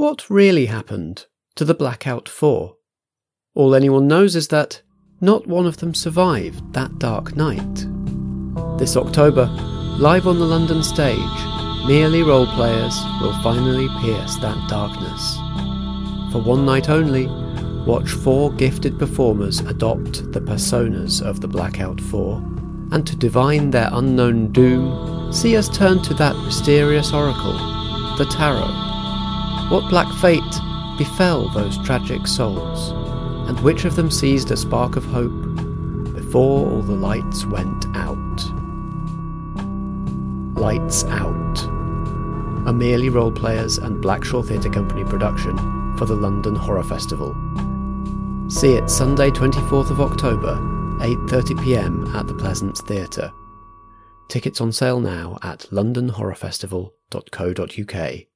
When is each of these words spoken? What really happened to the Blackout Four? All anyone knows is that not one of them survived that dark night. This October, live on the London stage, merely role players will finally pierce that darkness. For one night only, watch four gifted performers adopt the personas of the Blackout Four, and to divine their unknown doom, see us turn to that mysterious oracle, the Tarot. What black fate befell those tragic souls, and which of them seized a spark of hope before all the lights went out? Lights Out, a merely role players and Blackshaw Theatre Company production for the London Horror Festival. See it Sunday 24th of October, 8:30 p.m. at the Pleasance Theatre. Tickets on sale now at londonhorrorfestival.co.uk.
What 0.00 0.30
really 0.30 0.64
happened 0.64 1.26
to 1.56 1.64
the 1.66 1.74
Blackout 1.74 2.26
Four? 2.26 2.76
All 3.54 3.74
anyone 3.74 4.08
knows 4.08 4.34
is 4.34 4.48
that 4.48 4.80
not 5.20 5.46
one 5.46 5.66
of 5.66 5.76
them 5.76 5.94
survived 5.94 6.72
that 6.72 6.98
dark 6.98 7.36
night. 7.36 7.86
This 8.78 8.96
October, 8.96 9.44
live 9.98 10.26
on 10.26 10.38
the 10.38 10.46
London 10.46 10.82
stage, 10.82 11.18
merely 11.86 12.22
role 12.22 12.46
players 12.46 12.98
will 13.20 13.38
finally 13.42 13.88
pierce 14.00 14.36
that 14.36 14.70
darkness. 14.70 15.36
For 16.32 16.40
one 16.40 16.64
night 16.64 16.88
only, 16.88 17.26
watch 17.84 18.08
four 18.08 18.50
gifted 18.52 18.98
performers 18.98 19.60
adopt 19.60 20.32
the 20.32 20.40
personas 20.40 21.20
of 21.20 21.42
the 21.42 21.48
Blackout 21.48 22.00
Four, 22.00 22.36
and 22.90 23.06
to 23.06 23.14
divine 23.16 23.70
their 23.70 23.90
unknown 23.92 24.50
doom, 24.50 25.30
see 25.30 25.58
us 25.58 25.68
turn 25.68 26.00
to 26.04 26.14
that 26.14 26.36
mysterious 26.36 27.12
oracle, 27.12 27.52
the 28.16 28.24
Tarot. 28.30 28.90
What 29.70 29.88
black 29.88 30.12
fate 30.14 30.42
befell 30.98 31.48
those 31.50 31.78
tragic 31.84 32.26
souls, 32.26 32.90
and 33.48 33.60
which 33.60 33.84
of 33.84 33.94
them 33.94 34.10
seized 34.10 34.50
a 34.50 34.56
spark 34.56 34.96
of 34.96 35.04
hope 35.04 35.30
before 36.12 36.68
all 36.68 36.82
the 36.82 36.96
lights 36.96 37.46
went 37.46 37.86
out? 37.94 38.18
Lights 40.58 41.04
Out, 41.04 41.62
a 42.66 42.72
merely 42.72 43.10
role 43.10 43.30
players 43.30 43.78
and 43.78 44.02
Blackshaw 44.02 44.44
Theatre 44.44 44.70
Company 44.70 45.04
production 45.04 45.56
for 45.96 46.04
the 46.04 46.16
London 46.16 46.56
Horror 46.56 46.82
Festival. 46.82 47.32
See 48.48 48.72
it 48.72 48.90
Sunday 48.90 49.30
24th 49.30 49.90
of 49.90 50.00
October, 50.00 50.56
8:30 50.98 51.62
p.m. 51.62 52.12
at 52.16 52.26
the 52.26 52.34
Pleasance 52.34 52.80
Theatre. 52.80 53.32
Tickets 54.26 54.60
on 54.60 54.72
sale 54.72 54.98
now 54.98 55.38
at 55.42 55.68
londonhorrorfestival.co.uk. 55.70 58.29